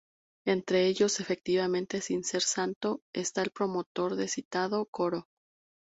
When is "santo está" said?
2.41-3.43